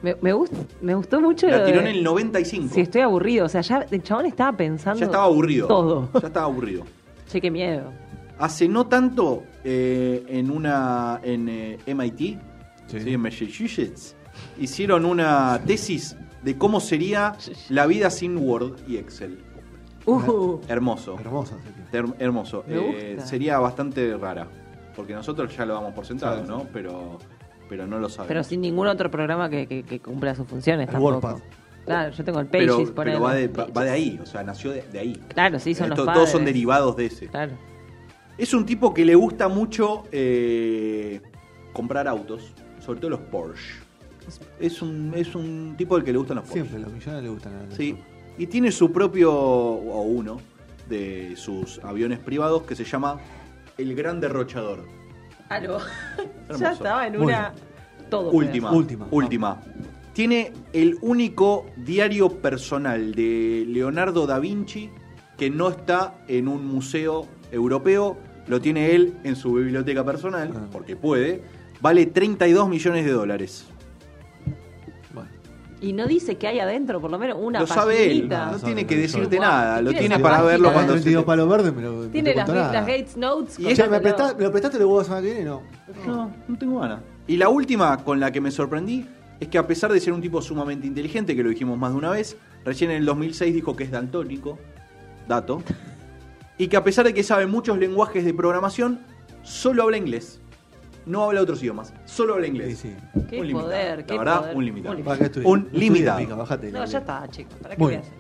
Me, 0.03 0.15
me, 0.21 0.35
gust- 0.35 0.53
me 0.83 0.95
gustó 0.95 1.19
mucho 1.21 1.47
La 1.49 1.65
tiró 1.65 1.81
de- 1.81 1.91
en 1.91 1.97
el 1.97 2.05
95. 2.05 2.75
Si 2.75 2.83
estoy 2.83 3.01
aburrido, 3.01 3.47
o 3.47 3.49
sea, 3.49 3.63
ya 3.63 3.87
el 3.91 4.03
chabón 4.03 4.27
estaba 4.27 4.55
pensando... 4.55 5.01
Ya 5.01 5.07
estaba 5.07 5.25
aburrido. 5.25 5.67
Todo. 5.67 6.11
Ya 6.21 6.27
estaba 6.29 6.47
aburrido. 6.47 6.85
Che, 7.29 7.41
qué 7.41 7.51
miedo. 7.51 7.91
Hace 8.39 8.69
no 8.69 8.87
tanto, 8.87 9.45
eh, 9.65 10.25
en 10.29 10.51
una 10.51 11.21
en 11.23 11.49
eh, 11.49 11.79
MIT, 11.87 12.39
Sí. 12.87 13.01
¿sí? 13.01 13.15
en 13.15 13.21
Massachusetts, 13.21 14.15
hicieron 14.61 15.07
una 15.07 15.59
tesis 15.67 16.17
de 16.43 16.59
cómo 16.59 16.81
sería 16.81 17.35
la 17.71 17.87
vida 17.87 18.11
sin 18.11 18.37
Word 18.37 18.75
y 18.87 18.99
Excel. 18.99 19.39
Uh, 20.07 20.61
Hermoso. 20.69 21.17
Hermosa. 21.19 21.57
así 21.57 21.69
que- 21.91 21.99
Her- 21.99 22.15
hermoso. 22.19 22.65
Me 22.67 22.75
Eh, 22.75 23.13
gusta. 23.15 23.27
sería 23.29 23.59
bastante 23.59 24.17
rara. 24.17 24.47
Porque 24.95 25.13
nosotros 25.15 25.57
ya 25.57 25.65
lo 25.67 25.75
damos 25.75 25.93
por 25.95 26.07
sentado, 26.07 26.43
Sí, 26.43 26.49
¿no? 26.49 26.67
Pero, 26.73 27.19
pero 27.69 27.87
no 27.87 27.99
lo 27.99 28.09
sabemos. 28.09 28.29
pero 28.29 28.45
sin 28.45 28.61
ningún 28.61 28.87
otro 28.87 29.11
programa 29.11 29.49
que, 29.51 29.67
que, 29.67 29.83
que 29.83 30.01
cumpla 30.01 30.35
sus 30.35 30.47
funciones 30.47 30.87
El 30.89 30.93
tampoco. 30.93 31.41
Claro, 31.85 32.13
yo 32.13 32.25
tengo 32.25 32.41
el 32.41 32.47
Pero- 32.47 32.75
Pages, 32.77 32.89
pero 32.91 32.95
ponele. 32.95 33.19
va, 33.19 33.35
de, 33.35 33.49
va- 33.49 33.67
va 33.77 33.85
de 33.85 33.91
ahí, 33.91 34.19
o 34.23 34.27
sea, 34.27 34.43
nació 34.43 34.71
de, 34.71 34.83
de 34.83 34.99
ahí. 34.99 35.21
Claro, 35.29 35.59
sí, 35.59 35.75
son 35.75 35.87
Eh, 35.87 35.89
los 35.91 35.99
padres. 36.01 36.15
Todos 36.15 36.31
son 36.31 36.45
derivados 36.45 36.97
de 36.97 37.07
ese. 37.07 37.27
Claro. 37.27 37.53
Es 38.39 38.55
un 38.55 38.65
tipo 38.67 38.95
que 38.95 39.05
le 39.05 39.15
gusta 39.15 39.49
mucho 39.49 40.05
eh, 40.13 41.21
comprar 41.73 42.07
autos, 42.09 42.53
sobre 42.81 43.01
todo 43.01 43.11
los 43.11 43.21
Porsche. 43.21 43.83
Es 44.59 44.81
un, 44.81 45.13
es 45.15 45.35
un 45.35 45.75
tipo 45.77 45.97
al 45.97 46.05
que 46.05 46.13
le 46.13 46.19
gustan 46.19 46.37
los 46.37 46.45
Porsche. 46.47 46.63
Siempre, 46.63 46.81
los 46.81 46.93
millones 46.93 47.23
le 47.23 47.29
gustan. 47.29 47.53
a 47.71 47.75
Sí. 47.75 47.91
eso. 47.91 48.14
Y 48.39 48.47
tiene 48.47 48.73
su 48.73 48.91
propio, 48.93 49.33
o 49.33 50.03
uno, 50.03 50.39
de 50.89 51.35
sus 51.37 51.79
aviones 51.85 52.19
privados 52.19 52.63
que 52.65 52.75
se 52.77 52.85
llama 52.85 53.19
El 53.79 53.95
Gran 53.95 54.21
Derrochador. 54.21 54.85
Aló. 55.49 55.79
Ya 56.59 56.73
estaba 56.73 57.07
en 57.07 57.21
una... 57.21 57.55
Todo. 58.11 58.31
Última. 58.31 58.71
Última. 58.71 59.09
Última. 59.11 59.61
Tiene 60.13 60.53
el 60.73 60.99
único 61.01 61.67
diario 61.77 62.29
personal 62.29 63.15
de 63.15 63.65
Leonardo 63.67 64.27
da 64.27 64.39
Vinci 64.39 64.91
que 65.39 65.51
no 65.51 65.71
está 65.71 66.15
en 66.29 66.47
un 66.47 66.67
museo 66.67 67.27
europeo. 67.51 68.17
Lo 68.47 68.61
tiene 68.61 68.95
él 68.95 69.15
en 69.25 69.37
su 69.37 69.55
biblioteca 69.55 70.05
personal, 70.05 70.53
Ah. 70.55 70.67
porque 70.71 70.97
puede. 70.97 71.43
Vale 71.81 72.07
32 72.07 72.69
millones 72.69 73.05
de 73.07 73.11
dólares. 73.13 73.67
Y 75.85 75.93
no 75.93 76.07
dice 76.07 76.37
qué 76.37 76.49
hay 76.49 76.61
adentro, 76.61 77.01
por 77.01 77.11
lo 77.11 77.19
menos 77.19 77.37
una 77.41 77.61
lo 77.61 77.67
sabe 77.67 78.11
él, 78.11 78.29
no 78.29 78.59
tiene 78.59 78.87
que 78.87 78.97
decirte 78.97 79.39
nada, 79.39 79.83
lo 79.83 79.91
Tiene 79.93 80.19
para 80.19 80.41
verlo 80.43 80.73
cuando 80.73 80.93
Cuando 80.93 80.93
se 80.95 80.99
te- 81.01 81.03
32 81.13 81.25
palos 81.25 81.49
verdes 81.49 81.75
me 81.75 81.83
lo 81.83 81.93
no 82.05 82.09
Tiene 82.09 82.31
te 82.31 82.37
las, 82.37 82.45
cuento 82.47 82.63
nada. 82.63 82.73
las 82.73 82.87
Gates 82.87 83.17
Notes. 83.19 83.59
Y 83.59 83.65
con 83.65 83.75
Che, 83.75 83.89
¿me, 83.89 83.97
lo- 83.99 84.03
prestás- 84.03 84.37
¿Me 84.37 84.45
lo 84.45 84.51
prestaste 84.51 84.79
los 84.79 84.87
huevos 84.87 85.03
la 85.03 85.05
semana 85.05 85.23
que 85.27 85.33
viene? 85.35 85.45
No. 85.45 85.63
No, 86.07 86.33
no 86.49 86.59
tengo 86.59 86.81
ganas. 86.81 87.01
Y 87.27 87.37
la 87.37 87.49
última 87.51 88.03
con 88.03 88.19
la 88.19 88.33
que 88.33 88.41
me 88.41 88.51
sorprendí 88.51 89.07
es 89.41 89.49
que 89.49 89.59
a 89.59 89.67
pesar 89.67 89.93
de 89.93 90.01
ser 90.01 90.13
un 90.15 90.23
tipo 90.23 90.41
sumamente 90.41 90.87
inteligente, 90.87 91.37
que 91.37 91.43
lo 91.43 91.51
dijimos 91.51 91.79
más 91.79 91.93
de 91.93 91.99
una 91.99 92.11
vez, 92.11 92.37
recién 92.65 92.91
en 92.91 92.97
el 92.99 93.05
2006 93.05 93.53
dijo 93.53 93.77
que 93.77 93.85
es 93.85 93.91
daltónico, 93.91 94.59
dato, 95.29 95.63
y 96.57 96.69
que 96.69 96.77
a 96.79 96.85
pesar 96.85 97.05
de 97.05 97.13
que 97.13 97.23
sabe 97.23 97.47
muchos 97.47 97.77
lenguajes 97.79 98.25
de 98.25 98.33
programación, 98.33 99.01
solo 99.43 99.83
habla 99.83 99.97
inglés. 99.99 100.41
No 101.07 101.25
habla 101.25 101.43
otros 101.43 101.61
idiomas, 101.63 101.93
solo 102.07 102.35
habla 102.35 102.47
inglés. 102.47 102.79
Sí, 102.79 102.89
sí. 102.89 103.21
Qué 103.29 103.41
Un 103.41 103.47
limitado. 103.49 103.67
poder, 103.69 103.99
La 104.01 104.07
qué 104.07 104.19
verdad, 104.19 104.41
poder. 104.41 104.57
un 104.57 104.65
limitado. 104.65 104.97
Un 105.45 105.69
limitado. 105.73 106.37
bájate. 106.37 106.73
No, 106.73 106.85
ya 106.85 106.99
está, 106.99 107.29
chicos. 107.29 107.55
¿Para 107.61 107.77
qué 107.77 107.83
voy 107.83 107.95
a 107.95 107.99
hacer? 108.01 108.13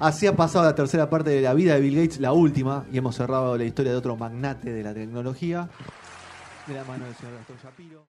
Así 0.00 0.26
ha 0.28 0.36
pasado 0.36 0.64
la 0.64 0.74
tercera 0.76 1.10
parte 1.10 1.30
de 1.30 1.40
la 1.40 1.54
vida 1.54 1.74
de 1.74 1.80
Bill 1.80 1.96
Gates, 1.96 2.20
la 2.20 2.32
última, 2.32 2.84
y 2.92 2.98
hemos 2.98 3.16
cerrado 3.16 3.56
la 3.58 3.64
historia 3.64 3.90
de 3.90 3.98
otro 3.98 4.16
magnate 4.16 4.72
de 4.72 4.82
la 4.84 4.94
tecnología, 4.94 5.68
de 6.68 6.74
la 6.74 6.84
mano 6.84 7.04
del 7.06 7.14
señor 7.16 7.34
Gastón 7.38 7.56
Shapiro. 7.64 7.96